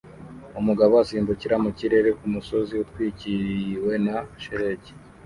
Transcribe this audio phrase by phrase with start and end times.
[0.59, 4.93] Umugabo asimbukira mu kirere kumusozi utwikiriwe na shelegi